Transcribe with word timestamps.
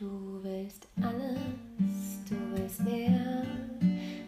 Du 0.00 0.40
willst 0.42 0.88
alles, 1.02 2.24
du 2.26 2.34
willst 2.54 2.80
mehr. 2.80 3.44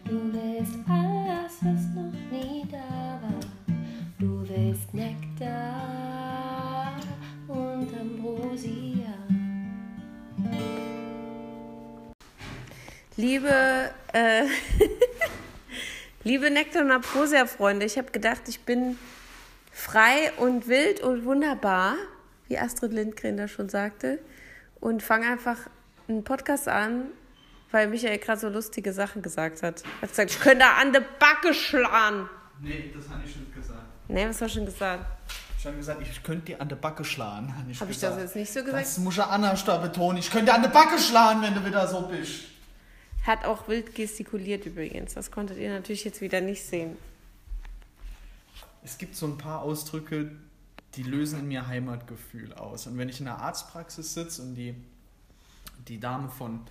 Du 0.07 0.31
willst 0.31 0.75
alles, 0.87 1.53
was 1.61 1.85
noch 1.95 2.13
nie 2.31 2.63
da 2.69 3.19
war. 3.19 3.39
Du 4.19 4.47
willst 4.47 4.93
Nektar 4.93 6.95
und 7.47 7.89
Ambrosia. 7.99 9.17
Liebe, 13.17 13.89
äh, 14.13 14.43
liebe 16.23 16.51
Nektar 16.51 16.83
und 16.83 16.91
Ambrosia-Freunde, 16.91 17.87
ich 17.87 17.97
habe 17.97 18.11
gedacht, 18.11 18.43
ich 18.47 18.59
bin 18.59 18.99
frei 19.71 20.31
und 20.37 20.67
wild 20.67 21.01
und 21.01 21.25
wunderbar, 21.25 21.95
wie 22.47 22.59
Astrid 22.59 22.93
Lindgren 22.93 23.37
da 23.37 23.47
schon 23.47 23.69
sagte, 23.69 24.19
und 24.83 25.01
fange 25.01 25.27
einfach 25.27 25.57
einen 26.09 26.25
Podcast 26.25 26.67
an, 26.67 27.05
weil 27.71 27.87
Michael 27.87 28.17
gerade 28.17 28.39
so 28.39 28.49
lustige 28.49 28.91
Sachen 28.91 29.21
gesagt 29.21 29.63
hat. 29.63 29.81
Er 29.81 30.01
hat 30.01 30.09
gesagt, 30.09 30.31
ich 30.31 30.39
könnte 30.41 30.65
an 30.65 30.91
der 30.91 30.99
Backe 30.99 31.53
schlagen. 31.53 32.29
Nee, 32.61 32.93
das 32.93 33.09
habe 33.09 33.21
ich 33.25 33.33
nicht 33.33 33.55
gesagt. 33.55 33.79
Nee, 34.09 34.27
was 34.27 34.41
hast 34.41 34.55
du 34.55 34.59
schon 34.59 34.65
gesagt? 34.65 35.05
Ich 35.57 35.65
habe 35.65 35.77
gesagt, 35.77 36.01
ich 36.01 36.21
könnte 36.21 36.47
dir 36.47 36.61
an 36.61 36.67
der 36.67 36.75
Backe 36.75 37.05
schlagen. 37.05 37.57
Habe 37.57 37.71
ich, 37.71 37.79
Habe 37.79 37.91
ich 37.91 37.99
das 37.99 38.17
jetzt 38.17 38.35
nicht 38.35 38.51
so 38.51 38.61
gesagt? 38.61 38.83
Das 38.83 38.97
muss 38.97 39.15
ja 39.15 39.27
anders 39.27 39.63
da 39.63 39.77
betonen. 39.77 40.17
Ich 40.17 40.29
könnte 40.29 40.47
dir 40.47 40.55
an 40.55 40.61
der 40.61 40.69
Backe 40.69 40.99
schlagen, 40.99 41.41
wenn 41.41 41.55
du 41.55 41.65
wieder 41.65 41.87
so 41.87 42.01
bist. 42.01 42.41
Hat 43.25 43.45
auch 43.45 43.69
wild 43.69 43.95
gestikuliert 43.95 44.65
übrigens. 44.65 45.13
Das 45.13 45.31
konntet 45.31 45.57
ihr 45.57 45.71
natürlich 45.71 46.03
jetzt 46.03 46.19
wieder 46.19 46.41
nicht 46.41 46.65
sehen. 46.65 46.97
Es 48.83 48.97
gibt 48.97 49.15
so 49.15 49.27
ein 49.27 49.37
paar 49.37 49.61
Ausdrücke, 49.61 50.31
die 50.95 51.03
lösen 51.03 51.39
in 51.39 51.47
mir 51.47 51.67
Heimatgefühl 51.67 52.53
aus. 52.53 52.87
Und 52.87 52.97
wenn 52.97 53.09
ich 53.09 53.19
in 53.19 53.25
der 53.25 53.39
Arztpraxis 53.39 54.13
sitze 54.13 54.41
und 54.41 54.55
die, 54.55 54.75
die 55.87 55.99
Dame 55.99 56.29
von 56.29 56.61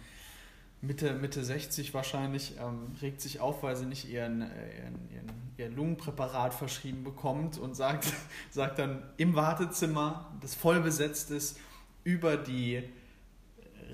Mitte, 0.81 1.15
Mitte 1.15 1.45
60 1.45 1.95
wahrscheinlich 1.95 2.57
ähm, 2.59 2.97
regt 3.01 3.21
sich 3.21 3.39
auf, 3.39 3.63
weil 3.63 3.77
sie 3.77 3.87
nicht 3.87 4.09
ihren, 4.09 4.43
äh, 4.43 4.77
ihren, 4.79 5.11
ihren, 5.11 5.33
ihr 5.57 5.71
Lungenpräparat 5.71 6.55
verschrieben 6.55 7.05
bekommt 7.05 7.57
und 7.57 7.75
sagt, 7.75 8.13
sagt 8.51 8.79
dann 8.81 9.03
im 9.17 9.37
Wartezimmer, 9.37 10.33
das 10.41 10.55
voll 10.57 10.81
besetzt 10.81 11.31
ist, 11.31 11.59
über 12.03 12.37
die 12.37 12.83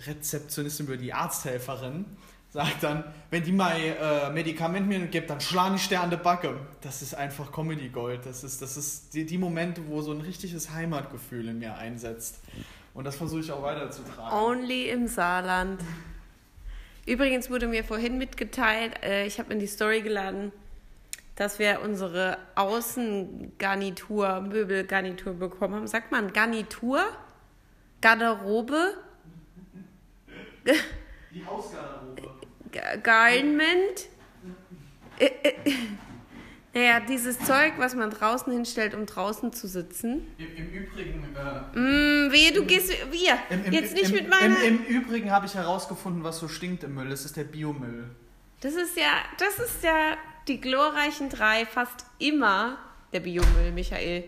Rezeptionistin, 0.06 0.86
über 0.86 0.96
die 0.96 1.12
Arzthelferin, 1.12 2.06
sagt 2.50 2.82
dann, 2.82 3.04
wenn 3.30 3.42
die 3.42 3.52
mal 3.52 3.76
äh, 3.76 4.30
Medikament 4.30 4.88
mir 4.88 4.98
gibt, 5.06 5.28
dann 5.30 5.40
schlage 5.40 5.76
ich 5.76 5.88
der 5.88 6.02
an 6.02 6.10
der 6.10 6.16
Backe. 6.16 6.58
Das 6.80 7.02
ist 7.02 7.14
einfach 7.14 7.52
Comedy 7.52 7.88
Gold. 7.88 8.24
Das 8.24 8.42
ist, 8.42 8.62
das 8.62 8.76
ist 8.76 9.14
die, 9.14 9.26
die 9.26 9.38
Momente, 9.38 9.82
wo 9.86 10.00
so 10.00 10.12
ein 10.12 10.20
richtiges 10.20 10.70
Heimatgefühl 10.70 11.48
in 11.48 11.58
mir 11.58 11.76
einsetzt. 11.76 12.40
Und 12.94 13.04
das 13.04 13.16
versuche 13.16 13.40
ich 13.40 13.52
auch 13.52 13.62
weiterzutragen. 13.62 14.38
Only 14.38 14.88
im 14.88 15.06
Saarland. 15.06 15.80
Übrigens 17.06 17.50
wurde 17.50 17.68
mir 17.68 17.84
vorhin 17.84 18.18
mitgeteilt, 18.18 19.02
äh, 19.02 19.26
ich 19.26 19.38
habe 19.38 19.52
in 19.52 19.58
die 19.60 19.66
Story 19.66 20.02
geladen, 20.02 20.52
dass 21.36 21.58
wir 21.58 21.80
unsere 21.82 22.38
Außengarnitur, 22.54 24.40
Möbelgarnitur 24.40 25.34
bekommen 25.34 25.74
haben. 25.74 25.86
Sagt 25.86 26.10
man 26.12 26.32
Garnitur? 26.32 27.02
Garderobe? 28.00 28.94
Die 31.32 31.46
Hausgarderobe. 31.46 32.37
Garment? 33.02 34.08
Äh, 35.18 35.26
äh, 35.42 35.54
Naja, 36.74 37.00
dieses 37.00 37.38
Zeug, 37.40 37.72
was 37.78 37.94
man 37.94 38.10
draußen 38.10 38.52
hinstellt, 38.52 38.94
um 38.94 39.06
draußen 39.06 39.52
zu 39.52 39.66
sitzen. 39.66 40.26
Im, 40.38 40.56
Im 40.56 40.70
Übrigen. 40.70 41.24
Äh, 41.34 41.78
Mm, 41.78 42.30
wehe, 42.30 42.52
du 42.52 42.64
gehst. 42.64 42.90
Wir! 43.10 43.38
im, 43.50 43.64
im, 43.64 43.72
Jetzt 43.72 43.94
nicht 43.94 44.10
im, 44.10 44.16
mit 44.16 44.28
meiner. 44.28 44.62
Im, 44.62 44.84
Im 44.84 44.84
Übrigen 44.84 45.30
habe 45.30 45.46
ich 45.46 45.54
herausgefunden, 45.54 46.22
was 46.22 46.38
so 46.38 46.46
stinkt 46.46 46.84
im 46.84 46.94
Müll. 46.94 47.08
Das 47.08 47.24
ist 47.24 47.36
der 47.36 47.44
Biomüll. 47.44 48.04
Das 48.60 48.74
ist 48.74 48.96
ja, 48.96 49.24
das 49.38 49.58
ist 49.58 49.82
ja 49.82 50.16
die 50.46 50.60
glorreichen 50.60 51.30
drei 51.30 51.64
fast 51.66 52.06
immer 52.18 52.78
der 53.12 53.20
Biomüll, 53.20 53.72
Michael. 53.72 54.24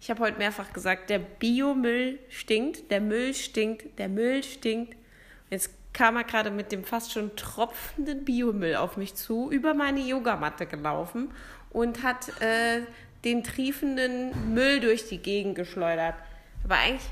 Ich 0.00 0.10
habe 0.10 0.20
heute 0.20 0.38
mehrfach 0.38 0.72
gesagt, 0.72 1.10
der 1.10 1.18
Biomüll 1.18 2.18
stinkt, 2.28 2.90
der 2.90 3.00
Müll 3.00 3.34
stinkt, 3.34 3.98
der 3.98 4.08
Müll 4.08 4.42
stinkt. 4.42 4.94
Und 4.94 5.50
jetzt 5.50 5.70
kam 5.94 6.16
er 6.16 6.24
gerade 6.24 6.50
mit 6.50 6.70
dem 6.72 6.84
fast 6.84 7.12
schon 7.12 7.34
tropfenden 7.36 8.24
Biomüll 8.26 8.76
auf 8.76 8.96
mich 8.98 9.14
zu, 9.14 9.50
über 9.50 9.72
meine 9.72 10.00
Yogamatte 10.00 10.66
gelaufen 10.66 11.32
und 11.70 12.02
hat 12.02 12.28
äh, 12.42 12.82
den 13.24 13.42
triefenden 13.42 14.52
Müll 14.52 14.80
durch 14.80 15.08
die 15.08 15.18
Gegend 15.18 15.54
geschleudert. 15.54 16.14
Aber 16.64 16.74
eigentlich, 16.76 17.08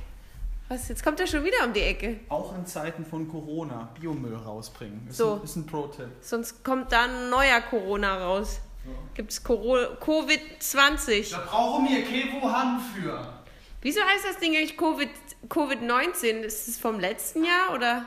was, 0.68 0.88
jetzt 0.88 1.02
kommt 1.04 1.20
er 1.20 1.26
schon 1.26 1.44
wieder 1.44 1.64
um 1.64 1.72
die 1.72 1.80
Ecke. 1.80 2.20
Auch 2.28 2.54
in 2.56 2.66
Zeiten 2.66 3.04
von 3.06 3.28
Corona 3.28 3.88
Biomüll 3.98 4.34
rausbringen. 4.36 5.06
Ist 5.08 5.16
So. 5.16 5.36
ein, 5.36 5.42
ist 5.44 5.56
ein 5.56 5.66
Pro-Tipp. 5.66 6.08
Sonst 6.20 6.62
kommt 6.64 6.92
da 6.92 7.04
ein 7.04 7.30
neuer 7.30 7.60
Corona 7.62 8.18
raus. 8.18 8.60
Gibt's 9.14 9.42
Coro- 9.44 9.94
Covid-20. 10.00 11.30
Da 11.30 11.38
brauchen 11.48 11.88
wir 11.88 12.02
keine 12.04 12.52
Hand 12.52 12.82
für. 12.94 13.32
Wieso 13.80 14.00
heißt 14.00 14.24
das 14.28 14.38
Ding 14.38 14.56
eigentlich 14.56 14.76
Covid, 14.76 15.08
Covid-19? 15.48 16.40
Ist 16.40 16.66
es 16.68 16.78
vom 16.78 16.98
letzten 16.98 17.44
Jahr 17.44 17.74
oder? 17.74 18.04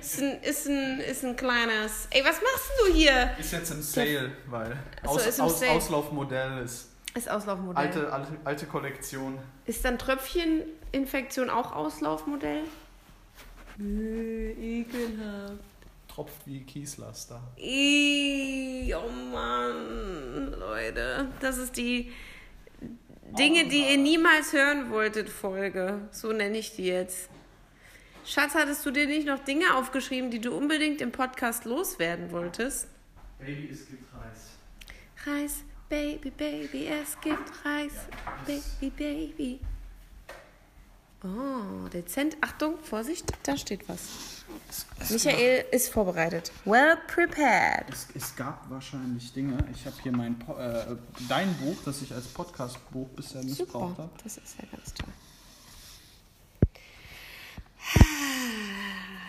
Ist, 0.00 0.20
ein, 0.20 0.42
ist, 0.42 0.66
ein, 0.66 1.00
ist 1.00 1.24
ein 1.24 1.36
kleines. 1.36 2.08
Ey, 2.10 2.22
was 2.24 2.40
machst 2.40 2.70
du 2.80 2.92
hier? 2.92 3.30
Ist 3.38 3.52
jetzt 3.52 3.70
im 3.70 3.82
Sale, 3.82 4.32
weil 4.46 4.76
Ach 5.02 5.10
so, 5.10 5.16
Aus, 5.16 5.26
ist 5.26 5.40
Aus, 5.40 5.60
Sale. 5.60 5.72
Auslaufmodell 5.72 6.62
ist. 6.64 6.88
Ist 7.14 7.30
Auslaufmodell. 7.30 7.84
Alte, 7.84 8.12
alte, 8.12 8.32
alte 8.44 8.66
Kollektion. 8.66 9.38
Ist 9.66 9.84
dann 9.84 9.98
Tröpfcheninfektion 9.98 11.50
auch 11.50 11.72
Auslaufmodell? 11.72 12.62
Nö, 13.76 14.50
ekelhaft. 14.52 15.54
Tropft 16.08 16.46
wie 16.46 16.62
Kieslaster. 16.64 17.40
Ih, 17.56 18.92
oh 18.94 19.08
Mann, 19.32 20.52
Leute. 20.58 21.28
Das 21.40 21.58
ist 21.58 21.76
die 21.76 22.12
Dinge, 23.36 23.68
die 23.68 23.90
ihr 23.90 23.98
niemals 23.98 24.52
hören 24.52 24.90
wolltet, 24.90 25.28
Folge. 25.28 26.08
So 26.12 26.32
nenne 26.32 26.58
ich 26.58 26.74
die 26.74 26.86
jetzt. 26.86 27.28
Schatz, 28.24 28.54
hattest 28.54 28.84
du 28.84 28.90
dir 28.90 29.06
nicht 29.06 29.26
noch 29.26 29.38
Dinge 29.38 29.74
aufgeschrieben, 29.74 30.30
die 30.30 30.40
du 30.40 30.52
unbedingt 30.54 31.00
im 31.00 31.12
Podcast 31.12 31.64
loswerden 31.64 32.30
wolltest? 32.30 32.88
Baby, 33.38 33.70
es 33.72 33.86
gibt 33.86 34.04
Reis. 34.14 34.58
Reis, 35.26 35.64
Baby, 35.88 36.30
Baby, 36.30 36.88
es 36.88 37.18
gibt 37.20 37.64
Reis, 37.64 37.92
Baby, 38.46 38.90
Baby. 38.90 39.60
Oh, 41.24 41.88
dezent. 41.88 42.36
Achtung, 42.40 42.78
Vorsicht, 42.78 43.32
da 43.42 43.56
steht 43.56 43.88
was. 43.88 44.00
Es, 44.68 44.86
es 45.00 45.10
Michael 45.10 45.64
ist 45.72 45.88
vorbereitet. 45.88 46.52
Well 46.64 46.96
prepared. 47.08 47.86
Es, 47.90 48.06
es 48.14 48.36
gab 48.36 48.70
wahrscheinlich 48.70 49.32
Dinge. 49.32 49.58
Ich 49.72 49.84
habe 49.84 49.96
hier 50.02 50.12
mein 50.12 50.40
äh, 50.56 50.96
dein 51.28 51.52
Buch, 51.56 51.76
das 51.84 52.02
ich 52.02 52.12
als 52.12 52.26
Podcast-Buch 52.28 53.08
bisher 53.08 53.42
missbraucht 53.42 53.98
habe. 53.98 54.10
das 54.22 54.36
ist 54.36 54.56
ja 54.58 54.64
ganz 54.70 54.94
toll. 54.94 55.12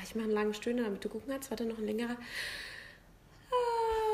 Ich 0.03 0.15
mache 0.15 0.25
einen 0.25 0.33
langen 0.33 0.53
Stöhner, 0.53 0.83
damit 0.83 1.03
du 1.03 1.09
gucken 1.09 1.31
kannst. 1.31 1.49
Warte, 1.49 1.65
noch 1.65 1.77
ein 1.77 1.85
längerer. 1.85 2.17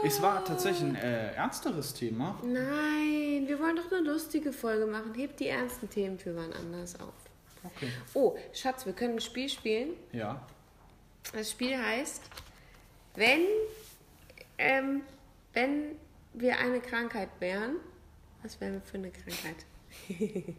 Es 0.04 0.22
war 0.22 0.46
tatsächlich 0.46 0.84
ein 0.84 0.96
äh, 0.96 1.34
ernsteres 1.34 1.94
Thema. 1.94 2.40
Nein, 2.44 3.48
wir 3.48 3.60
wollen 3.60 3.76
doch 3.76 3.92
eine 3.92 4.02
lustige 4.02 4.54
Folge 4.54 4.86
machen. 4.86 5.14
Hebt 5.14 5.40
die 5.40 5.48
ernsten 5.48 5.90
Themen 5.90 6.20
für 6.20 6.36
wann 6.36 6.54
anders 6.54 7.00
auf. 7.00 7.14
Okay. 7.76 7.90
Oh, 8.14 8.38
Schatz, 8.54 8.86
wir 8.86 8.94
können 8.94 9.16
ein 9.16 9.22
Spiel 9.22 9.50
spielen. 9.50 9.90
Ja. 10.12 10.46
Das 11.34 11.52
Spiel 11.52 11.78
heißt, 11.78 12.22
wenn, 13.16 13.42
ähm, 14.58 15.02
wenn 15.54 15.96
wir 16.34 16.60
eine 16.60 16.80
Krankheit 16.82 17.30
wären, 17.40 17.78
was 18.44 18.60
wären 18.62 18.74
wir 18.74 18.82
für 18.82 18.98
eine 18.98 19.12
Krankheit? 19.12 19.66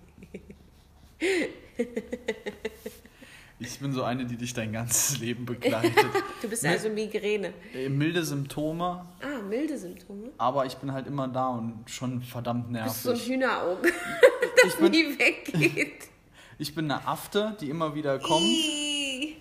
Ich 3.58 3.78
bin 3.78 3.90
so 3.90 4.02
eine, 4.02 4.26
die 4.26 4.36
dich 4.36 4.52
dein 4.52 4.70
ganzes 4.72 5.18
Leben 5.18 5.46
begleitet. 5.46 5.94
Du 6.42 6.48
bist 6.48 6.64
also 6.66 6.90
Migräne. 6.90 7.54
Äh, 7.72 7.88
Milde 7.88 8.22
Symptome, 8.22 9.06
Ah, 9.22 9.40
milde 9.48 9.78
Symptome. 9.78 10.30
aber 10.36 10.66
ich 10.66 10.74
bin 10.76 10.92
halt 10.92 11.06
immer 11.06 11.26
da 11.26 11.48
und 11.48 11.88
schon 11.90 12.20
verdammt 12.20 12.68
Du 12.68 12.82
bist 12.84 13.02
so 13.02 13.10
ein 13.10 13.14
nervig. 13.14 13.28
Hühnerauge, 13.32 13.88
Ich 14.66 14.74
bin, 14.76 14.90
nie 14.92 15.18
weggeht. 15.18 16.08
Ich 16.58 16.74
bin 16.74 16.90
eine 16.90 17.06
Afte, 17.06 17.56
die 17.60 17.70
immer 17.70 17.94
wieder 17.94 18.18
kommt. 18.18 18.42
Ih. 18.42 19.36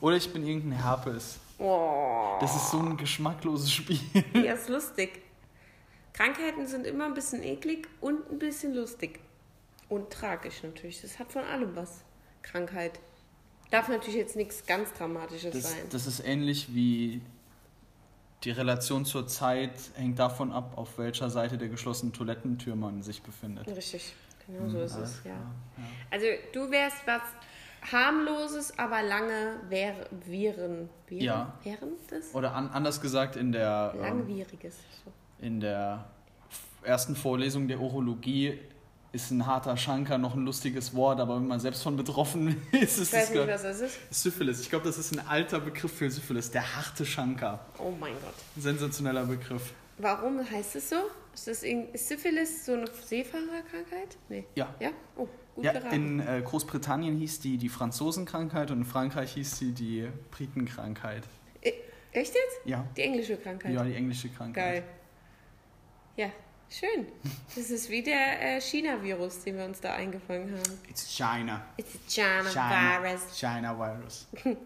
Oder 0.00 0.16
ich 0.16 0.32
bin 0.32 0.46
irgendein 0.46 0.82
Herpes. 0.82 1.38
Oh, 1.58 2.36
Das 2.40 2.56
ist 2.56 2.70
so 2.70 2.78
ein 2.80 2.96
geschmackloses 2.96 3.70
Spiel. 3.72 4.00
ja, 4.34 4.54
ist 4.54 4.68
lustig. 4.68 5.22
Krankheiten 6.12 6.66
sind 6.66 6.86
immer 6.86 7.06
ein 7.06 7.14
bisschen 7.14 7.42
eklig 7.42 7.86
und 8.00 8.30
ein 8.30 8.38
bisschen 8.38 8.74
lustig. 8.74 9.20
Und 9.88 10.10
tragisch 10.10 10.62
natürlich. 10.62 11.00
Das 11.02 11.18
hat 11.18 11.30
von 11.32 11.44
allem 11.44 11.76
was. 11.76 12.02
Krankheit. 12.42 12.98
Darf 13.70 13.88
natürlich 13.88 14.16
jetzt 14.16 14.36
nichts 14.36 14.66
ganz 14.66 14.92
Dramatisches 14.94 15.52
Das, 15.52 15.70
sein. 15.70 15.80
das 15.90 16.06
ist 16.06 16.20
ähnlich 16.20 16.74
wie 16.74 17.22
die 18.44 18.50
Relation 18.50 19.04
zur 19.04 19.26
Zeit 19.28 19.70
hängt 19.94 20.18
davon 20.18 20.50
ab, 20.52 20.72
auf 20.76 20.98
welcher 20.98 21.30
Seite 21.30 21.56
der 21.58 21.68
geschlossenen 21.68 22.12
Toilettentür 22.12 22.74
man 22.74 23.02
sich 23.02 23.22
befindet. 23.22 23.68
Richtig, 23.68 24.14
Genau 24.46 24.68
so 24.68 24.80
ist 24.80 24.94
alles 24.94 25.10
es, 25.18 25.24
ja. 25.24 25.30
ja. 25.32 25.38
Also 26.10 26.26
du 26.52 26.70
wärst 26.70 26.98
was 27.06 27.22
harmloses, 27.90 28.78
aber 28.78 29.02
lange 29.02 29.56
wäre, 29.68 30.06
wären, 30.26 30.88
wären, 31.08 31.20
Ja. 31.24 31.52
wären 31.62 31.90
das? 32.10 32.34
Oder 32.34 32.54
an, 32.54 32.68
anders 32.70 33.00
gesagt, 33.00 33.36
in 33.36 33.52
der, 33.52 33.92
ähm, 33.96 34.00
Langwieriges. 34.02 34.76
So. 35.04 35.12
in 35.44 35.60
der 35.60 36.04
ersten 36.84 37.16
Vorlesung 37.16 37.68
der 37.68 37.80
Urologie 37.80 38.58
ist 39.12 39.30
ein 39.30 39.44
harter 39.46 39.76
Schanker 39.76 40.16
noch 40.16 40.34
ein 40.34 40.44
lustiges 40.44 40.94
Wort, 40.94 41.20
aber 41.20 41.36
wenn 41.36 41.46
man 41.46 41.60
selbst 41.60 41.82
von 41.82 41.96
betroffen 41.96 42.56
ist, 42.72 42.98
ist 42.98 43.12
Ich 43.12 43.18
weiß 43.18 43.28
es 43.30 43.34
nicht, 43.34 43.48
was 43.48 43.62
das 43.62 43.80
ist. 43.80 43.98
Syphilis. 44.10 44.60
Ich 44.60 44.70
glaube, 44.70 44.86
das 44.86 44.96
ist 44.96 45.12
ein 45.12 45.26
alter 45.26 45.60
Begriff 45.60 45.92
für 45.92 46.10
Syphilis, 46.10 46.50
der 46.50 46.76
harte 46.76 47.04
Schanker. 47.04 47.60
Oh 47.78 47.90
mein 47.98 48.14
Gott. 48.14 48.34
Ein 48.56 48.62
sensationeller 48.62 49.24
Begriff. 49.26 49.74
Warum 50.02 50.48
heißt 50.50 50.76
es 50.76 50.90
so? 50.90 50.96
Ist, 51.32 51.46
das 51.46 51.62
ist 51.62 52.08
Syphilis 52.08 52.66
so 52.66 52.72
eine 52.74 52.86
Seefahrerkrankheit? 52.88 54.18
Nee. 54.28 54.44
Ja. 54.56 54.74
Ja? 54.80 54.90
Oh, 55.16 55.28
gut 55.54 55.64
Ja, 55.64 55.72
geraten. 55.72 55.94
in 55.94 56.20
äh, 56.20 56.42
Großbritannien 56.44 57.16
hieß 57.16 57.40
die 57.40 57.56
die 57.56 57.68
Franzosenkrankheit 57.68 58.70
und 58.70 58.78
in 58.78 58.84
Frankreich 58.84 59.32
hieß 59.34 59.58
sie 59.58 59.72
die 59.72 60.08
Britenkrankheit. 60.32 61.22
Äh, 61.60 61.72
Echt 62.12 62.34
jetzt? 62.34 62.60
Ja, 62.66 62.84
Die 62.96 63.02
englische 63.02 63.36
Krankheit. 63.36 63.72
ja 63.72 63.84
die 63.84 63.94
englische 63.94 64.28
Krankheit. 64.28 64.54
Geil. 64.54 64.84
Ja, 66.16 66.30
schön. 66.68 67.06
Das 67.54 67.70
ist 67.70 67.88
wie 67.88 68.02
der 68.02 68.56
äh, 68.56 68.60
China-Virus, 68.60 69.44
den 69.44 69.56
wir 69.56 69.64
uns 69.64 69.80
da 69.80 69.94
eingefangen 69.94 70.50
haben. 70.52 70.78
It's 70.90 71.06
China. 71.16 71.64
It's 71.78 71.92
China, 72.08 72.42
China. 72.50 73.02
Virus. 73.02 73.38
China 73.38 73.78
Virus. 73.78 74.26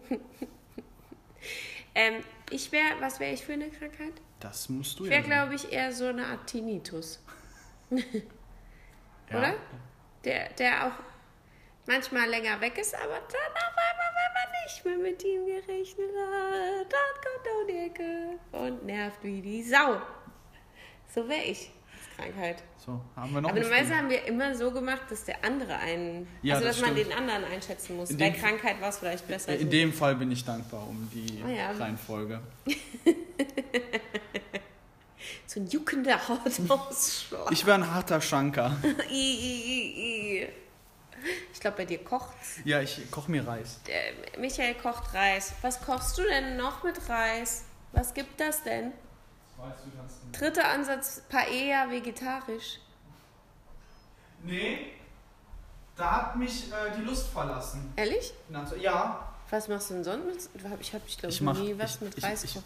Ähm, 1.95 2.23
ich 2.51 2.71
wäre, 2.71 2.99
was 2.99 3.19
wäre 3.19 3.33
ich 3.33 3.43
für 3.43 3.53
eine 3.53 3.69
Krankheit? 3.69 4.13
Das 4.39 4.69
musst 4.69 4.99
du 4.99 5.05
Ich 5.05 5.09
ja. 5.09 5.17
wäre, 5.17 5.23
glaube 5.23 5.55
ich, 5.55 5.71
eher 5.71 5.91
so 5.91 6.05
eine 6.05 6.25
Art 6.25 6.47
Tinnitus. 6.47 7.19
ja. 7.89 7.99
oder? 9.29 9.53
Der, 10.23 10.49
der 10.53 10.87
auch 10.87 10.99
manchmal 11.85 12.29
länger 12.29 12.59
weg 12.61 12.77
ist, 12.77 12.93
aber 12.93 13.05
dann 13.13 13.53
auf 13.55 13.75
einmal, 13.77 14.13
wenn 14.17 14.33
man 14.33 14.63
nicht 14.65 14.85
mehr 14.85 14.97
mit 14.97 15.23
ihm 15.23 15.45
gerechnet 15.45 16.09
hat, 16.15 16.91
dann 16.91 17.13
kommt 17.23 17.45
er 17.45 17.61
um 17.61 17.67
die 17.67 17.85
Ecke 17.85 18.39
und 18.51 18.85
nervt 18.85 19.23
wie 19.23 19.41
die 19.41 19.63
Sau. 19.63 20.01
So 21.13 21.27
wäre 21.27 21.43
ich 21.43 21.71
Krankheit. 22.17 22.63
So, 22.77 22.99
haben 23.15 23.33
wir 23.33 23.41
noch 23.41 23.49
Aber 23.49 23.59
normalerweise 23.59 23.95
haben 23.95 24.09
wir 24.09 24.25
immer 24.25 24.55
so 24.55 24.71
gemacht, 24.71 25.03
dass 25.09 25.23
der 25.25 25.43
andere 25.43 25.75
einen. 25.77 26.27
Ja, 26.41 26.55
also, 26.55 26.67
das 26.67 26.77
dass 26.77 26.85
man 26.85 26.97
stimmt. 26.97 27.11
den 27.11 27.17
anderen 27.17 27.43
einschätzen 27.45 27.95
muss. 27.95 28.09
In 28.09 28.17
Bei 28.17 28.31
Krankheit 28.31 28.81
war 28.81 28.89
es 28.89 28.97
vielleicht 28.99 29.27
besser. 29.27 29.55
In 29.55 29.69
dem 29.69 29.93
Fall 29.93 30.15
bin 30.15 30.31
ich 30.31 30.43
dankbar 30.43 30.87
um 30.87 31.09
die 31.13 31.43
Oh 31.45 31.49
ja. 31.49 31.71
Reihenfolge. 31.71 32.41
so 35.47 35.59
ein 35.59 35.67
juckender 35.67 36.27
Hautausschlag. 36.27 37.51
Ich 37.51 37.65
wäre 37.65 37.77
ein 37.77 37.91
harter 37.93 38.21
Schanker. 38.21 38.77
Ich 41.51 41.59
glaube, 41.59 41.77
bei 41.77 41.85
dir 41.85 42.03
kocht's. 42.03 42.59
Ja, 42.63 42.79
ich 42.79 43.09
koche 43.09 43.31
mir 43.31 43.45
Reis. 43.45 43.79
Äh, 43.87 44.39
Michael 44.39 44.75
kocht 44.75 45.13
Reis. 45.15 45.51
Was 45.63 45.81
kochst 45.81 46.15
du 46.17 46.21
denn 46.21 46.57
noch 46.57 46.83
mit 46.83 47.09
Reis? 47.09 47.63
Was 47.91 48.13
gibt 48.13 48.39
das 48.39 48.61
denn? 48.63 48.93
Dritter 50.31 50.69
Ansatz, 50.69 51.23
Paella 51.27 51.89
vegetarisch. 51.89 52.79
Nee, 54.43 54.93
da 55.95 56.11
hat 56.11 56.35
mich 56.35 56.71
äh, 56.71 56.95
die 56.95 57.01
Lust 57.01 57.29
verlassen. 57.29 57.91
Ehrlich? 57.95 58.33
Ja. 58.79 59.33
Was 59.49 59.67
machst 59.69 59.89
du 59.89 59.93
denn 59.95 60.03
sonst? 60.03 60.49
Ich 60.55 60.63
habe, 60.65 61.03
ich 61.07 61.17
glaube, 61.17 61.33
Ich 61.33 61.41
mach- 61.41 61.57
nie 61.57 61.73
was 61.77 61.95
ich- 61.95 62.01
mit 62.01 62.17
ich- 62.17 62.23
Reis 62.23 62.41
kochen. 62.41 62.63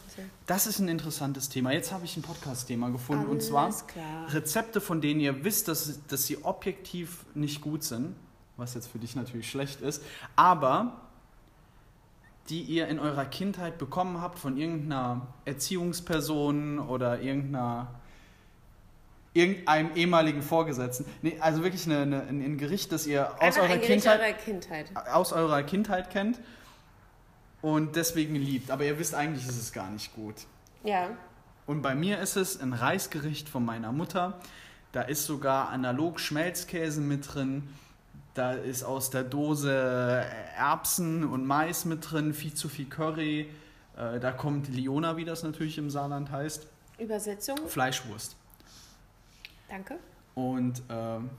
Das 0.47 0.65
ist 0.65 0.79
ein 0.79 0.87
interessantes 0.87 1.47
Thema. 1.49 1.71
Jetzt 1.71 1.91
habe 1.91 2.05
ich 2.05 2.17
ein 2.17 2.23
Podcast-Thema 2.23 2.89
gefunden. 2.89 3.25
und 3.25 3.33
Alles 3.37 3.47
zwar 3.47 3.71
klar. 3.87 4.33
Rezepte, 4.33 4.81
von 4.81 4.99
denen 4.99 5.19
ihr 5.19 5.43
wisst, 5.43 5.67
dass, 5.67 5.99
dass 6.07 6.25
sie 6.25 6.43
objektiv 6.43 7.25
nicht 7.35 7.61
gut 7.61 7.83
sind. 7.83 8.15
Was 8.57 8.73
jetzt 8.73 8.87
für 8.87 8.99
dich 8.99 9.15
natürlich 9.15 9.49
schlecht 9.49 9.81
ist. 9.81 10.03
Aber 10.35 11.01
die 12.49 12.61
ihr 12.63 12.87
in 12.87 12.99
eurer 12.99 13.25
Kindheit 13.25 13.77
bekommen 13.77 14.19
habt 14.19 14.39
von 14.39 14.57
irgendeiner 14.57 15.27
Erziehungsperson 15.45 16.79
oder 16.79 17.21
irgendeiner 17.21 17.87
irgendeinem 19.33 19.95
ehemaligen 19.95 20.41
Vorgesetzten. 20.41 21.05
Nee, 21.21 21.37
also 21.39 21.63
wirklich 21.63 21.85
eine, 21.85 22.01
eine, 22.01 22.21
ein 22.23 22.57
Gericht, 22.57 22.91
das 22.91 23.07
ihr 23.07 23.31
aus 23.35 23.39
Einfach 23.39 23.61
eurer 23.61 23.77
Kindheit 23.77 24.19
eurer 24.19 24.33
Kindheit. 24.33 24.85
aus 25.13 25.31
eurer 25.31 25.63
Kindheit 25.63 26.09
kennt 26.09 26.39
und 27.61 27.95
deswegen 27.95 28.35
liebt. 28.35 28.71
Aber 28.71 28.83
ihr 28.85 28.97
wisst, 28.97 29.13
eigentlich 29.15 29.47
ist 29.47 29.57
es 29.57 29.71
gar 29.71 29.89
nicht 29.89 30.13
gut. 30.15 30.35
Ja. 30.83 31.09
Und 31.67 31.81
bei 31.81 31.95
mir 31.95 32.19
ist 32.19 32.35
es 32.35 32.59
ein 32.59 32.73
Reisgericht 32.73 33.47
von 33.47 33.63
meiner 33.63 33.91
Mutter. 33.91 34.39
Da 34.91 35.03
ist 35.03 35.25
sogar 35.25 35.69
analog 35.69 36.19
Schmelzkäse 36.19 37.01
mit 37.01 37.33
drin. 37.33 37.69
Da 38.33 38.53
ist 38.53 38.83
aus 38.83 39.09
der 39.09 39.23
Dose 39.23 39.71
Erbsen 40.57 41.23
und 41.23 41.45
Mais 41.45 41.85
mit 41.85 42.11
drin, 42.11 42.33
viel 42.33 42.53
zu 42.53 42.69
viel 42.69 42.85
Curry. 42.87 43.49
Äh, 43.97 44.19
Da 44.19 44.31
kommt 44.31 44.67
Liona, 44.69 45.17
wie 45.17 45.25
das 45.25 45.43
natürlich 45.43 45.77
im 45.77 45.89
Saarland 45.89 46.31
heißt, 46.31 46.67
Übersetzung. 46.97 47.57
Fleischwurst. 47.67 48.35
Danke. 49.69 49.97
Und 50.35 50.81
ähm, 50.89 51.29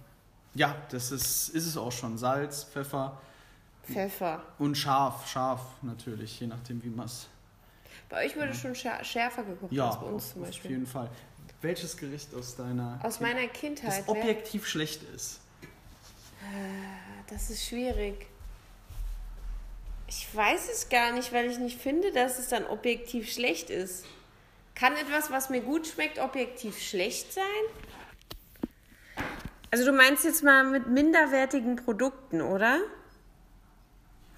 ja, 0.54 0.74
das 0.90 1.12
ist, 1.12 1.48
ist 1.50 1.66
es 1.66 1.76
auch 1.76 1.92
schon. 1.92 2.18
Salz, 2.18 2.64
Pfeffer 2.64 3.18
Pfeffer. 3.84 4.42
und 4.58 4.76
scharf, 4.76 5.26
scharf 5.28 5.60
natürlich, 5.82 6.38
je 6.40 6.46
nachdem 6.46 6.82
wie 6.84 6.88
man 6.88 7.06
es 7.06 7.26
Bei 8.08 8.24
euch 8.26 8.36
wurde 8.36 8.54
schon 8.54 8.74
schär- 8.74 9.02
schärfer 9.04 9.42
gekocht 9.42 9.72
Ja, 9.72 9.88
als 9.88 10.00
bei 10.00 10.06
uns 10.06 10.24
auf, 10.26 10.32
zum 10.32 10.42
auf 10.42 10.48
Beispiel. 10.48 10.70
jeden 10.70 10.86
Fall. 10.86 11.10
Welches 11.62 11.96
Gericht 11.96 12.34
aus 12.34 12.56
deiner 12.56 12.98
Aus 13.02 13.18
Kind- 13.18 13.32
meiner 13.34 13.48
Kindheit. 13.48 13.98
das 14.00 14.08
objektiv 14.08 14.66
schlecht 14.66 15.02
ist? 15.14 15.40
Das 17.28 17.50
ist 17.50 17.64
schwierig. 17.64 18.26
Ich 20.08 20.28
weiß 20.34 20.68
es 20.70 20.88
gar 20.88 21.12
nicht, 21.12 21.32
weil 21.32 21.50
ich 21.50 21.58
nicht 21.58 21.80
finde, 21.80 22.12
dass 22.12 22.38
es 22.38 22.48
dann 22.48 22.66
objektiv 22.66 23.32
schlecht 23.32 23.70
ist. 23.70 24.04
Kann 24.74 24.94
etwas, 24.96 25.30
was 25.30 25.48
mir 25.50 25.60
gut 25.60 25.86
schmeckt, 25.86 26.18
objektiv 26.18 26.78
schlecht 26.80 27.32
sein? 27.32 27.44
Also 29.70 29.84
du 29.86 29.92
meinst 29.92 30.24
jetzt 30.24 30.42
mal 30.42 30.64
mit 30.64 30.88
minderwertigen 30.88 31.76
Produkten, 31.76 32.42
oder? 32.42 32.78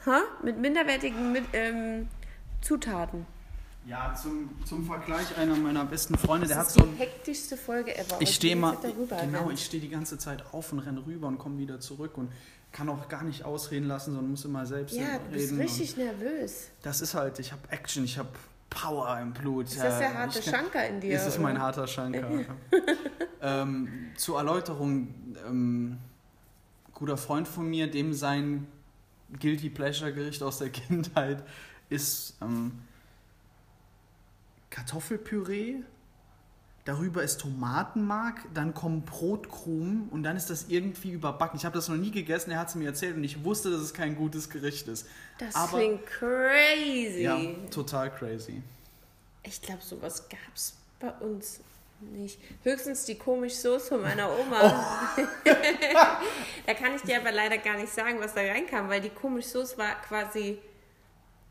Ha? 0.06 0.22
Mit 0.42 0.58
minderwertigen 0.58 1.32
mit, 1.32 1.44
ähm, 1.52 2.08
Zutaten. 2.60 3.26
Ja, 3.86 4.14
zum, 4.14 4.48
zum 4.64 4.86
Vergleich 4.86 5.36
einer 5.36 5.56
meiner 5.56 5.84
besten 5.84 6.16
Freunde, 6.16 6.46
der 6.46 6.56
hat 6.56 6.66
das 6.66 6.74
so 6.74 6.80
ist 6.80 6.86
ein. 6.86 6.94
die 6.94 7.00
hektischste 7.00 7.56
Folge 7.56 7.94
ever. 7.96 8.16
Ich 8.20 8.30
die 8.30 8.34
stehe 8.34 8.56
mal. 8.56 8.76
Darüber 8.80 9.16
Genau, 9.16 9.50
ich 9.50 9.64
stehe 9.64 9.82
die 9.82 9.90
ganze 9.90 10.16
Zeit 10.16 10.42
auf 10.52 10.72
und 10.72 10.78
renne 10.78 11.04
rüber 11.06 11.28
und 11.28 11.38
komme 11.38 11.58
wieder 11.58 11.80
zurück 11.80 12.16
und 12.16 12.32
kann 12.72 12.88
auch 12.88 13.08
gar 13.08 13.22
nicht 13.22 13.44
ausreden 13.44 13.86
lassen, 13.86 14.14
sondern 14.14 14.31
muss 14.31 14.44
immer 14.46 14.64
selbst 14.64 14.96
Ja, 14.96 15.19
du 15.19 15.32
bist 15.32 15.50
reden. 15.52 15.60
richtig 15.60 15.96
nervös. 15.96 16.69
Das 16.82 17.02
ist 17.02 17.14
halt, 17.14 17.38
ich 17.38 17.52
habe 17.52 17.62
Action, 17.70 18.05
ich 18.05 18.19
habe 18.19 18.31
Power 18.70 19.19
im 19.20 19.32
Blut. 19.32 19.67
Ist 19.67 19.79
das 19.82 19.98
der 19.98 20.14
harte 20.14 20.38
ich 20.38 20.44
Schanker 20.46 20.88
in 20.88 21.00
dir? 21.00 21.12
Das 21.12 21.26
ist 21.26 21.38
mein 21.38 21.60
harter 21.60 21.86
Schanker. 21.86 22.26
ähm, 23.43 24.10
zur 24.17 24.38
Erläuterung, 24.38 25.14
ähm, 25.46 25.98
guter 26.94 27.17
Freund 27.19 27.46
von 27.46 27.69
mir, 27.69 27.90
dem 27.90 28.14
sein 28.14 28.67
Guilty 29.41 29.70
Pleasure 29.70 30.12
Gericht 30.12 30.43
aus 30.43 30.58
der 30.58 30.70
Kindheit 30.70 31.43
ist 31.88 32.36
ähm, 32.43 32.72
Kartoffelpüree. 34.70 35.76
Darüber 36.84 37.22
ist 37.22 37.41
Tomatenmark, 37.41 38.44
dann 38.53 38.74
kommen 38.74 39.06
Brotkrumen 39.06 40.10
und 40.10 40.22
dann 40.22 40.36
ist 40.36 40.50
das 40.50 40.67
irgendwie 40.69 41.12
überbacken. 41.12 41.56
Ich 41.58 41.64
habe 41.64 41.74
das 41.74 41.88
noch 41.88 41.96
nie 41.96 42.10
gegessen, 42.10 42.50
er 42.50 42.58
hat 42.58 42.69
es 42.69 42.74
mir 42.74 42.84
erzählt 42.88 43.17
und 43.17 43.24
ich 43.24 43.43
wusste, 43.43 43.70
dass 43.70 43.81
es 43.81 43.94
kein 43.94 44.14
gutes 44.17 44.50
Gericht 44.50 44.86
ist. 44.88 45.06
Das 45.38 45.55
Aber- 45.55 45.79
klingt 45.79 46.05
crazy. 46.05 47.22
Ja, 47.22 47.38
total 47.70 48.10
crazy. 48.14 48.62
Ich 49.44 49.62
glaube, 49.62 49.81
sowas 49.82 50.29
gab 50.29 50.38
es 50.55 50.74
bei 51.00 51.10
uns 51.10 51.60
nicht. 52.01 52.39
Höchstens 52.63 53.05
die 53.05 53.17
komische 53.19 53.56
Soße 53.56 53.96
meiner 53.98 54.31
Oma. 54.39 55.08
da 56.67 56.74
kann 56.74 56.94
ich 56.96 57.03
dir 57.03 57.19
aber 57.20 57.32
leider 57.32 57.58
gar 57.58 57.77
nicht 57.77 57.93
sagen, 57.93 58.20
was 58.20 58.34
da 58.34 58.41
reinkam, 58.41 58.89
weil 58.89 59.01
die 59.01 59.10
komische 59.10 59.48
Soße 59.48 59.79
war 59.79 60.01
quasi, 60.03 60.58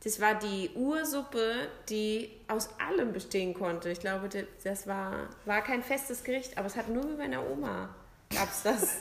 das 0.04 0.20
war 0.20 0.36
die 0.36 0.70
Ursuppe, 0.76 1.68
die 1.90 2.32
aus 2.48 2.70
allem 2.80 3.14
bestehen 3.14 3.54
konnte. 3.54 3.90
Ich 3.90 4.00
glaube, 4.00 4.30
das- 4.64 4.88
war, 4.88 5.30
war 5.46 5.62
kein 5.64 5.82
festes 5.84 6.24
Gericht, 6.24 6.58
aber 6.58 6.68
es 6.68 6.76
hat 6.76 6.90
nur 6.90 7.04
bei 7.04 7.16
meiner 7.28 7.50
Oma 7.50 7.90
gab 8.34 8.50
es 8.50 8.64
das. 8.64 8.98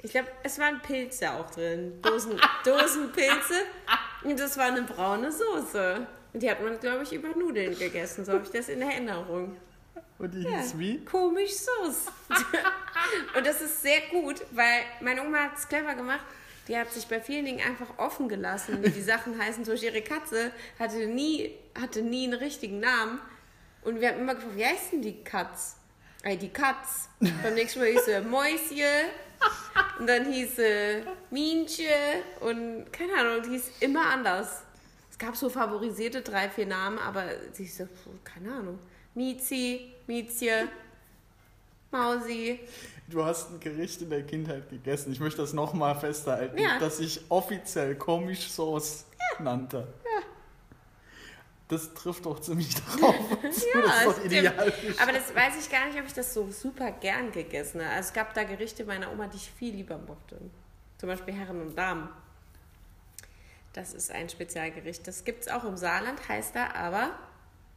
Ich 0.00 0.12
glaube, 0.12 0.28
es 0.44 0.58
waren 0.60 0.80
Pilze 0.80 1.32
auch 1.32 1.50
drin. 1.50 2.00
Dosen, 2.02 2.40
Dosenpilze. 2.64 3.54
Und 4.22 4.38
das 4.38 4.56
war 4.56 4.66
eine 4.66 4.82
braune 4.82 5.32
Soße. 5.32 6.06
Und 6.32 6.42
die 6.42 6.48
hat 6.50 6.62
man, 6.62 6.78
glaube 6.78 7.02
ich, 7.02 7.12
über 7.12 7.28
Nudeln 7.30 7.76
gegessen. 7.76 8.24
So 8.24 8.32
habe 8.34 8.44
ich 8.44 8.50
das 8.50 8.68
in 8.68 8.80
Erinnerung. 8.80 9.56
Und 10.18 10.34
die 10.34 10.42
Ja, 10.42 10.58
hieß 10.58 10.78
wie? 10.78 11.04
Komisch 11.04 11.52
Sauce. 11.52 12.06
Und 13.36 13.46
das 13.46 13.60
ist 13.60 13.82
sehr 13.82 14.00
gut, 14.10 14.42
weil 14.50 14.82
meine 15.00 15.22
Oma 15.22 15.44
hat 15.44 15.58
es 15.58 15.68
clever 15.68 15.94
gemacht. 15.94 16.24
Die 16.66 16.76
hat 16.76 16.92
sich 16.92 17.06
bei 17.06 17.20
vielen 17.20 17.44
Dingen 17.46 17.66
einfach 17.66 17.98
offen 17.98 18.28
gelassen, 18.28 18.82
wie 18.82 18.90
die 18.98 19.02
Sachen 19.02 19.40
heißen. 19.40 19.64
Beispiel 19.64 19.90
ihre 19.90 20.02
Katze 20.02 20.50
hatte 20.78 21.06
nie, 21.06 21.54
hatte 21.80 22.02
nie 22.02 22.24
einen 22.24 22.34
richtigen 22.34 22.80
Namen. 22.80 23.20
Und 23.82 24.00
wir 24.00 24.08
haben 24.08 24.20
immer 24.20 24.34
gefragt, 24.34 24.56
wie 24.56 24.66
heißt 24.66 24.92
denn 24.92 25.02
die 25.02 25.22
Katz? 25.22 25.76
Ey, 26.22 26.36
die 26.36 26.50
Katz. 26.50 27.08
Beim 27.42 27.54
nächsten 27.54 27.78
Mal 27.78 27.88
hieß 27.90 28.04
sie 28.06 28.20
Mäuschen. 28.20 29.06
Und 30.00 30.08
dann 30.08 30.32
hieß 30.32 30.56
sie 30.56 31.02
Mienche 31.30 31.84
und 32.40 32.92
keine 32.92 33.14
Ahnung, 33.14 33.42
die 33.42 33.50
hieß 33.50 33.70
immer 33.80 34.06
anders. 34.06 34.62
Es 35.10 35.18
gab 35.18 35.36
so 35.36 35.48
favorisierte 35.48 36.22
drei, 36.22 36.48
vier 36.50 36.66
Namen, 36.66 36.98
aber 36.98 37.24
sie 37.52 37.66
so, 37.66 37.86
keine 38.24 38.52
Ahnung. 38.52 38.78
Mizi, 39.14 39.92
Miezje, 40.06 40.68
Mausi. 41.90 42.60
Du 43.08 43.24
hast 43.24 43.50
ein 43.50 43.60
Gericht 43.60 44.02
in 44.02 44.10
der 44.10 44.22
Kindheit 44.24 44.68
gegessen. 44.68 45.10
Ich 45.12 45.20
möchte 45.20 45.40
das 45.40 45.52
nochmal 45.54 45.98
festhalten, 45.98 46.58
Ja. 46.58 46.78
dass 46.78 47.00
ich 47.00 47.20
offiziell 47.30 47.96
komisch 47.96 48.50
Sauce 48.50 49.06
nannte. 49.38 49.86
Das 51.68 51.92
trifft 51.92 52.24
doch 52.24 52.40
ziemlich 52.40 52.74
darauf. 53.00 53.14
zu. 53.28 53.36
das 53.42 53.56
ist 53.58 53.66
doch 53.74 54.12
stimmt. 54.12 54.26
ideal. 54.26 54.72
Aber 55.02 55.12
das 55.12 55.34
weiß 55.34 55.58
ich 55.60 55.70
gar 55.70 55.86
nicht, 55.86 55.98
ob 55.98 56.06
ich 56.06 56.14
das 56.14 56.32
so 56.32 56.50
super 56.50 56.92
gern 56.92 57.30
gegessen 57.30 57.82
habe. 57.82 57.90
Also 57.94 58.08
es 58.08 58.12
gab 58.14 58.32
da 58.34 58.44
Gerichte 58.44 58.84
meiner 58.86 59.12
Oma, 59.12 59.26
die 59.26 59.36
ich 59.36 59.50
viel 59.50 59.74
lieber 59.74 59.98
mochte. 59.98 60.38
Zum 60.96 61.08
Beispiel 61.10 61.34
Herren 61.34 61.60
und 61.60 61.76
Damen. 61.76 62.08
Das 63.74 63.92
ist 63.92 64.10
ein 64.10 64.28
Spezialgericht. 64.30 65.06
Das 65.06 65.24
gibt 65.24 65.42
es 65.42 65.48
auch 65.48 65.64
im 65.64 65.76
Saarland, 65.76 66.26
heißt 66.26 66.54
da 66.56 66.70
aber 66.72 67.10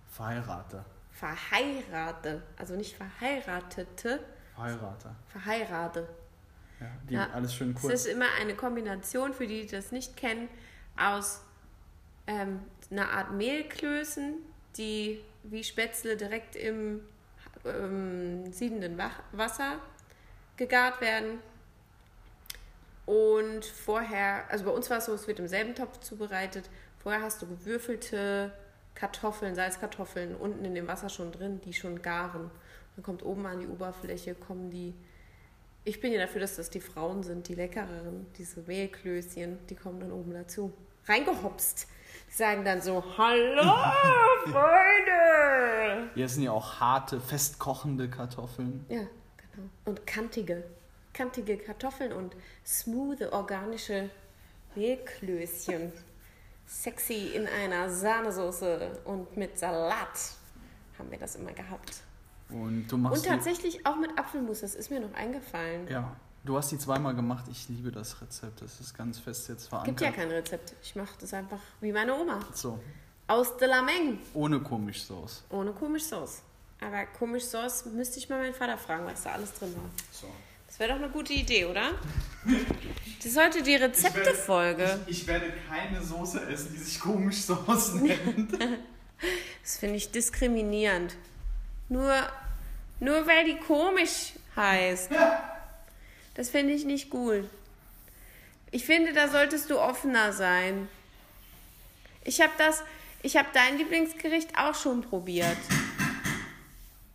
Verheirate. 0.09 0.85
Verheirate. 1.21 2.41
Also 2.57 2.75
nicht 2.75 2.95
Verheiratete, 2.97 4.19
Verheirate. 4.55 5.15
Verheirate. 5.27 6.09
Ja, 6.79 6.87
die 7.07 7.13
Ja. 7.13 7.29
alles 7.31 7.53
schön 7.53 7.75
Es 7.75 7.81
kurz. 7.81 7.93
ist 7.93 8.05
immer 8.07 8.25
eine 8.39 8.55
Kombination, 8.55 9.33
für 9.33 9.45
die, 9.45 9.61
die 9.61 9.67
das 9.75 9.91
nicht 9.91 10.17
kennen, 10.17 10.49
aus 10.97 11.41
ähm, 12.25 12.61
einer 12.89 13.11
Art 13.11 13.31
Mehlklößen, 13.33 14.33
die 14.77 15.21
wie 15.43 15.63
Spätzle 15.63 16.17
direkt 16.17 16.55
im 16.55 17.01
ähm, 17.65 18.51
siedenden 18.51 18.99
Wasser 19.31 19.79
gegart 20.57 21.01
werden. 21.01 21.39
Und 23.05 23.63
vorher, 23.65 24.45
also 24.49 24.65
bei 24.65 24.71
uns 24.71 24.89
war 24.89 24.97
es 24.97 25.05
so, 25.05 25.13
es 25.13 25.27
wird 25.27 25.39
im 25.39 25.47
selben 25.47 25.75
Topf 25.75 25.99
zubereitet. 25.99 26.67
Vorher 26.99 27.21
hast 27.21 27.41
du 27.43 27.47
gewürfelte 27.47 28.51
Kartoffeln, 28.95 29.55
Salzkartoffeln 29.55 30.36
unten 30.36 30.65
in 30.65 30.75
dem 30.75 30.88
Wasser 30.88 31.10
schon 31.10 31.31
drin, 31.31 31.62
die 31.65 31.74
schon 31.74 32.01
garen. 32.01 32.51
Dann 32.95 33.03
kommt 33.03 33.24
oben 33.24 33.45
an 33.45 33.60
die 33.60 33.67
Oberfläche, 33.67 34.36
kommen 34.36 34.69
die 34.69 34.93
ich 35.83 36.00
bin 36.00 36.13
ja 36.13 36.19
dafür, 36.19 36.41
dass 36.41 36.57
das 36.57 36.69
die 36.69 36.79
Frauen 36.79 37.24
sind, 37.24 37.48
die 37.48 37.55
leckereren, 37.55 38.27
diese 38.38 38.62
Mehlklößchen, 38.62 39.65
die 39.67 39.75
kommen 39.75 40.00
dann 40.00 40.12
oben 40.12 40.33
dazu. 40.33 40.71
Reingehopst. 41.07 41.88
Die 42.29 42.36
sagen 42.36 42.63
dann 42.63 42.81
so, 42.81 43.03
hallo 43.17 43.63
Freunde! 44.45 46.10
Hier 46.13 46.29
sind 46.29 46.43
ja 46.43 46.51
auch 46.51 46.79
harte, 46.79 47.19
festkochende 47.19 48.10
Kartoffeln. 48.10 48.86
Ja, 48.89 49.00
genau. 49.00 49.69
Und 49.86 50.05
kantige, 50.05 50.63
kantige 51.13 51.57
Kartoffeln 51.57 52.13
und 52.13 52.36
smooth, 52.63 53.33
organische 53.33 54.12
Mehlklößchen. 54.75 55.91
Sexy 56.71 57.31
in 57.35 57.47
einer 57.47 57.89
Sahnesoße 57.89 59.01
und 59.05 59.35
mit 59.35 59.59
Salat 59.59 60.07
haben 60.97 61.11
wir 61.11 61.19
das 61.19 61.35
immer 61.35 61.51
gehabt. 61.51 61.97
Und 62.49 62.87
du 62.87 62.97
machst 62.97 63.17
Und 63.23 63.29
tatsächlich 63.29 63.85
auch 63.85 63.97
mit 63.97 64.17
Apfelmus, 64.17 64.61
das 64.61 64.75
ist 64.75 64.89
mir 64.89 64.99
noch 65.01 65.13
eingefallen. 65.13 65.87
ja, 65.89 66.15
du 66.45 66.57
hast 66.57 66.71
die 66.71 66.77
zweimal 66.77 67.13
gemacht. 67.13 67.45
Ich 67.51 67.67
liebe 67.69 67.91
das 67.91 68.21
Rezept. 68.21 68.61
Das 68.61 68.79
ist 68.79 68.97
ganz 68.97 69.19
fest 69.19 69.49
jetzt 69.49 69.67
verankert. 69.67 69.97
Gibt 69.97 70.01
ja 70.01 70.11
kein 70.11 70.31
Rezept. 70.31 70.73
Ich 70.81 70.95
mache 70.95 71.13
das 71.19 71.33
einfach 71.33 71.59
wie 71.81 71.91
meine 71.91 72.15
Oma. 72.17 72.39
So, 72.53 72.79
Aus 73.27 73.57
de 73.57 73.67
la 73.67 73.81
Menge. 73.81 74.17
ohne 74.33 74.59
Komischsauce. 74.61 75.43
Ohne 75.49 75.71
Komischsauce. 75.73 76.41
Aber 76.81 77.05
Komischsauce 77.05 77.85
müsste 77.85 78.17
ich 78.17 78.27
mal 78.29 78.39
meinen 78.41 78.53
Vater 78.55 78.77
fragen, 78.77 79.05
was 79.05 79.23
da 79.23 79.31
alles 79.33 79.53
drin 79.53 79.75
war. 79.75 79.89
So. 80.11 80.27
Das 80.71 80.79
wäre 80.79 80.93
doch 80.93 80.99
eine 81.03 81.09
gute 81.09 81.33
Idee, 81.33 81.65
oder? 81.65 81.91
Das 83.17 83.25
ist 83.25 83.37
heute 83.37 83.61
die 83.61 83.75
Rezeptefolge. 83.75 85.01
Ich, 85.05 85.23
ich 85.23 85.27
werde 85.27 85.51
keine 85.67 86.01
Soße 86.01 86.47
essen, 86.47 86.71
die 86.71 86.79
sich 86.79 86.97
Komischsauce 86.97 87.95
nennt. 87.95 88.53
Das 89.61 89.77
finde 89.77 89.97
ich 89.97 90.11
diskriminierend. 90.11 91.17
Nur, 91.89 92.15
nur 93.01 93.27
weil 93.27 93.43
die 93.43 93.57
komisch 93.57 94.31
heißt. 94.55 95.11
Das 96.35 96.49
finde 96.49 96.71
ich 96.71 96.85
nicht 96.85 97.09
gut. 97.09 97.43
Ich 98.71 98.85
finde, 98.85 99.11
da 99.11 99.27
solltest 99.27 99.69
du 99.69 99.77
offener 99.77 100.31
sein. 100.31 100.87
Ich 102.23 102.39
habe 102.39 102.53
das, 102.57 102.81
ich 103.23 103.35
habe 103.35 103.49
dein 103.53 103.77
Lieblingsgericht 103.77 104.57
auch 104.57 104.75
schon 104.75 105.01
probiert. 105.01 105.57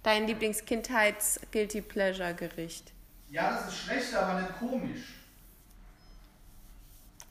Dein 0.02 0.26
Lieblingskindheits-Guilty 0.26 1.80
Pleasure-Gericht. 1.80 2.92
Ja, 3.30 3.50
das 3.50 3.68
ist 3.68 3.78
schlecht, 3.78 4.14
aber 4.14 4.40
nicht 4.40 4.58
komisch. 4.58 5.14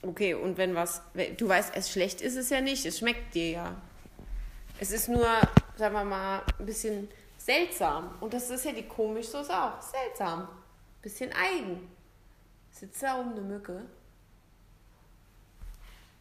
Okay, 0.04 0.34
und 0.34 0.58
wenn 0.58 0.76
was, 0.76 1.02
du 1.38 1.48
weißt, 1.48 1.74
es 1.76 1.92
schlecht 1.92 2.22
ist 2.22 2.36
es 2.36 2.50
ja 2.50 2.62
nicht, 2.62 2.86
es 2.86 3.00
schmeckt 3.00 3.34
dir 3.34 3.50
ja. 3.50 3.76
Es 4.80 4.92
ist 4.92 5.08
nur, 5.08 5.26
sagen 5.78 5.96
wir 5.96 6.04
mal, 6.04 6.42
ein 6.60 6.66
bisschen 6.66 7.08
seltsam. 7.38 8.14
Und 8.20 8.34
das 8.34 8.50
ist 8.50 8.66
ja 8.66 8.72
die 8.72 8.88
Komischsoße 8.88 9.52
auch. 9.52 9.82
Seltsam. 9.82 10.48
Bisschen 11.02 11.32
eigen. 11.32 11.90
Sitzt 12.72 13.02
da 13.02 13.20
oben 13.20 13.32
eine 13.32 13.42
Mücke? 13.42 13.86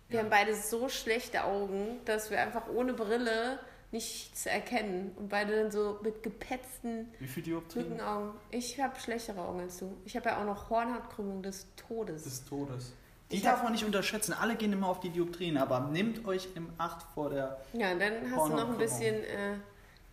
Wir 0.08 0.20
haben 0.20 0.30
beide 0.30 0.54
so 0.54 0.88
schlechte 0.88 1.42
Augen, 1.42 2.00
dass 2.04 2.30
wir 2.30 2.40
einfach 2.40 2.68
ohne 2.68 2.92
Brille 2.92 3.58
nichts 3.94 4.46
erkennen. 4.46 5.12
Und 5.16 5.28
beide 5.28 5.56
dann 5.62 5.70
so 5.70 5.98
mit 6.02 6.22
gepetzten 6.22 7.08
Wie 7.20 7.26
viel 7.28 7.42
Dioptrien? 7.44 7.88
Mückenaugen. 7.88 8.30
Ich 8.50 8.80
habe 8.80 8.98
schlechtere 9.00 9.40
Augen 9.40 9.60
als 9.60 9.78
du. 9.78 9.96
Ich 10.04 10.16
habe 10.16 10.28
ja 10.30 10.40
auch 10.40 10.44
noch 10.44 10.68
Hornhautkrümmung 10.68 11.42
des 11.42 11.66
Todes. 11.76 12.24
Des 12.24 12.44
Todes. 12.44 12.92
Die 13.30 13.36
Ich 13.36 13.42
darf 13.42 13.58
hab- 13.58 13.64
man 13.64 13.72
nicht 13.72 13.84
unterschätzen. 13.84 14.32
Alle 14.34 14.56
gehen 14.56 14.72
immer 14.72 14.88
auf 14.88 15.00
die 15.00 15.10
Dioptrien, 15.10 15.56
aber 15.56 15.80
nehmt 15.80 16.26
euch 16.26 16.48
im 16.56 16.68
Acht 16.76 17.06
vor 17.14 17.30
der. 17.30 17.60
Ja, 17.72 17.94
dann 17.94 18.30
hast 18.30 18.48
du 18.50 18.56
noch 18.56 18.68
ein 18.68 18.78
bisschen 18.78 19.14
äh, 19.24 19.54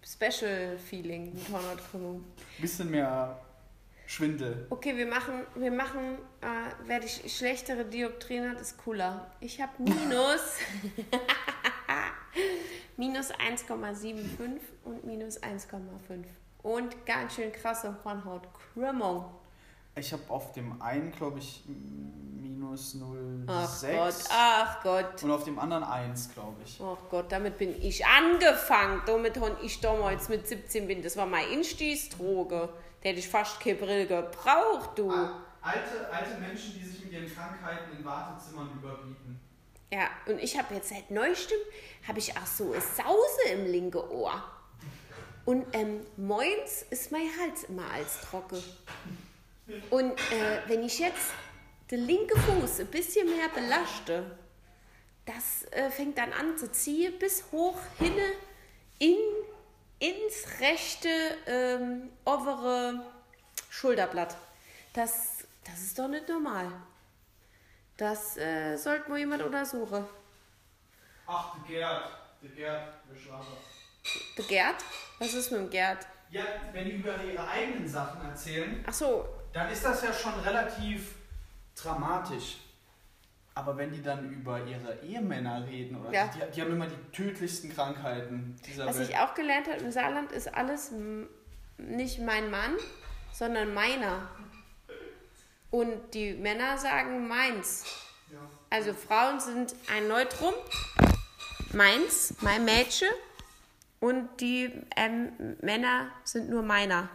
Special 0.06 0.78
Feeling 0.78 1.34
mit 1.34 1.50
Hornhautkrümmung. 1.52 2.24
Bisschen 2.60 2.90
mehr 2.92 3.38
Schwindel. 4.08 4.66
Okay, 4.70 4.96
wir 4.98 5.08
machen, 5.08 5.34
wir 5.56 5.72
machen, 5.72 6.18
äh, 6.42 6.46
wer 6.86 7.00
die 7.00 7.08
sch 7.08 7.28
schlechtere 7.30 7.86
Dioptrien 7.86 8.50
hat, 8.50 8.60
ist 8.62 8.78
cooler. 8.84 9.30
Ich 9.40 9.62
habe 9.62 9.72
minus, 9.80 10.42
minus 13.02 13.32
1,75 13.34 14.60
und 14.84 15.04
minus 15.06 15.42
1,5. 15.42 16.24
Und 16.62 17.04
ganz 17.04 17.34
schön 17.34 17.52
krasse 17.52 17.98
Hornhautkrümmung. 18.04 19.26
Ich 19.96 20.14
habe 20.14 20.22
auf 20.28 20.52
dem 20.52 20.80
einen, 20.80 21.12
glaube 21.12 21.40
ich, 21.40 21.64
minus 21.66 22.96
0,6. 22.96 23.48
Ach 23.48 23.82
Gott, 23.82 24.14
ach 24.30 24.84
Gott. 24.84 25.24
Und 25.24 25.32
auf 25.32 25.44
dem 25.46 25.58
anderen 25.58 25.84
1, 25.84 26.32
glaube 26.36 26.62
ich. 26.64 26.80
Ach 26.80 27.10
Gott, 27.10 27.32
damit 27.32 27.58
bin 27.58 27.76
ich 27.82 28.06
angefangen. 28.06 29.02
Damit 29.08 29.40
habe 29.40 29.58
ich 29.64 29.82
damals 29.82 30.30
mit 30.30 30.48
17 30.48 30.86
bin. 30.86 31.02
Das 31.02 31.18
war 31.18 31.26
mein 31.26 31.50
Instiegsdroge. 31.50 32.70
Der 33.04 33.12
hätte 33.12 33.20
ich 33.20 33.28
fast 33.28 33.60
keine 33.60 33.78
Brille 33.78 34.06
gebraucht, 34.06 34.92
du. 34.96 35.10
Alte, 35.10 36.08
alte 36.12 36.40
Menschen, 36.40 36.76
die 36.76 36.86
sich 36.86 37.04
mit 37.04 37.14
ihren 37.14 37.34
Krankheiten 37.34 37.98
in 37.98 38.06
Wartezimmern 38.06 38.70
überbieten. 38.76 39.40
Ja, 39.92 40.10
und 40.26 40.40
ich 40.40 40.58
habe 40.58 40.74
jetzt 40.74 40.90
seit 40.90 41.12
neuestem, 41.12 41.58
habe 42.08 42.20
ich 42.20 42.36
auch 42.38 42.46
so 42.46 42.72
eine 42.72 42.82
Sause 42.82 43.50
im 43.52 43.66
linken 43.66 43.98
Ohr. 43.98 44.42
Und 45.44 45.66
ähm, 45.74 46.06
moins 46.18 46.86
ist 46.90 47.12
mein 47.12 47.30
Hals 47.40 47.66
immer 47.66 47.90
als 47.92 48.22
trocken. 48.22 48.64
Und 49.90 50.12
äh, 50.12 50.62
wenn 50.68 50.84
ich 50.84 51.00
jetzt 51.00 51.32
den 51.90 52.06
linken 52.06 52.40
Fuß 52.40 52.80
ein 52.80 52.88
bisschen 52.88 53.28
mehr 53.28 53.50
belaste, 53.50 54.38
das 55.26 55.70
äh, 55.72 55.90
fängt 55.90 56.18
dann 56.18 56.32
an 56.34 56.58
zu 56.58 56.72
ziehen 56.72 57.18
bis 57.20 57.44
hoch 57.52 57.78
hinne 58.00 58.32
in, 59.00 59.18
ins 60.00 60.62
rechte 60.62 61.10
ähm, 61.48 62.10
obere 62.24 63.06
Schulterblatt. 63.70 64.38
Das, 64.94 65.46
das 65.66 65.82
ist 65.82 66.00
doch 66.00 66.08
nicht 66.08 66.30
normal. 66.30 66.72
Das 68.02 68.36
äh, 68.36 68.76
sollte 68.78 69.12
mal 69.12 69.20
jemand 69.20 69.44
untersuchen. 69.44 70.04
Ach, 71.28 71.54
der 71.70 71.78
Gerd. 71.78 72.04
Der 72.42 72.50
Gerd, 72.50 72.94
der 73.08 73.16
Schwager. 73.16 73.46
Der 74.36 74.46
Gerd? 74.46 74.76
Was 75.20 75.36
ist 75.36 75.52
mit 75.52 75.60
dem 75.62 75.70
Gerd? 75.70 76.08
Ja, 76.32 76.42
wenn 76.74 76.86
die 76.86 76.94
über 76.94 77.24
ihre 77.24 77.48
eigenen 77.48 77.88
Sachen 77.88 78.20
erzählen, 78.28 78.84
Ach 78.88 78.94
so, 78.94 79.30
dann 79.54 79.70
ist 79.70 79.86
das 79.86 80.02
ja 80.02 80.12
schon 80.12 80.34
relativ 80.40 81.14
dramatisch. 81.76 82.58
Aber 83.54 83.78
wenn 83.78 83.92
die 83.92 84.02
dann 84.02 84.32
über 84.32 84.66
ihre 84.66 85.00
Ehemänner 85.04 85.64
reden, 85.68 85.98
oder 86.02 86.12
Ja. 86.12 86.28
die, 86.30 86.40
die 86.56 86.62
haben 86.64 86.72
immer 86.72 86.88
die 86.88 87.12
tödlichsten 87.12 87.72
Krankheiten 87.72 88.56
dieser 88.66 88.88
was 88.88 88.98
Welt. 88.98 89.10
ich 89.12 89.18
auch 89.20 89.36
gelernt 89.36 89.68
habe 89.68 89.78
im 89.78 89.92
Saarland 89.92 90.32
ist 90.32 90.52
alles 90.56 90.92
m- 90.92 91.30
nicht 91.78 92.18
mein 92.20 92.50
Mann, 92.50 92.78
sondern 93.32 93.76
meiner. 93.76 94.28
Und 95.72 96.14
die 96.14 96.34
Männer 96.34 96.78
sagen 96.78 97.28
meins. 97.28 97.86
Ja. 98.30 98.40
Also 98.70 98.94
Frauen 98.94 99.40
sind 99.40 99.74
ein 99.90 100.08
Neutrum, 100.10 100.54
meins, 101.72 102.36
mein 102.42 102.66
Mädchen. 102.66 103.10
Und 104.02 104.42
die 104.42 104.72
ähm, 104.98 105.58
Männer 105.62 106.12
sind 106.24 106.50
nur 106.50 106.62
meiner. 106.62 107.08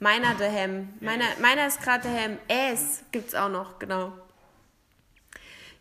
Meiner 0.00 0.34
der 0.34 0.50
Hem. 0.50 0.92
Meiner, 1.00 1.26
meiner 1.40 1.66
ist 1.66 1.80
gerade 1.82 2.08
der 2.08 2.12
Hem. 2.12 2.38
Es 2.48 3.04
gibt's 3.12 3.34
auch 3.34 3.48
noch, 3.48 3.78
genau. 3.78 4.12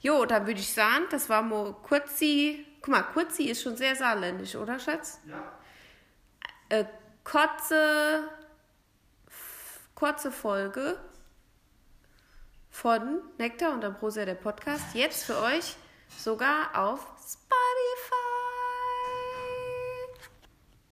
Jo, 0.02 0.26
dann 0.26 0.46
würde 0.46 0.60
ich 0.60 0.72
sagen, 0.72 1.06
das 1.10 1.30
war 1.30 1.42
mal 1.42 1.74
Kurzi. 1.82 2.66
Guck 2.82 2.90
mal, 2.90 3.04
Kurzi 3.04 3.46
ist 3.46 3.64
schon 3.64 3.78
sehr 3.78 3.96
saarländisch, 3.96 4.56
oder 4.56 4.78
Schatz? 4.78 5.20
Ja. 5.26 5.54
Äh, 6.70 6.86
kurze, 7.24 8.30
kurze 9.96 10.32
Folge 10.32 11.00
von 12.74 13.22
Nektar 13.38 13.72
und 13.74 13.86
Ambrosia, 13.86 14.26
der 14.26 14.34
Podcast. 14.34 14.84
Jetzt 14.94 15.24
für 15.24 15.38
euch 15.38 15.76
sogar 16.18 16.76
auf 16.76 17.00
Spotify. 17.18 18.13